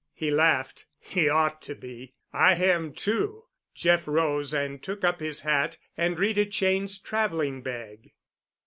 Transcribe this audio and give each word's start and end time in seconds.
He 0.15 0.31
laughed. 0.31 0.87
"He 0.97 1.29
ought 1.29 1.61
to 1.61 1.75
be. 1.75 2.15
I 2.33 2.55
am, 2.55 2.91
too." 2.91 3.43
Jeff 3.75 4.07
rose 4.07 4.51
and 4.51 4.81
took 4.81 5.03
up 5.03 5.19
his 5.19 5.41
hat 5.41 5.77
and 5.95 6.17
Rita 6.17 6.47
Cheyne's 6.49 6.97
traveling 6.97 7.61
bag. 7.61 8.11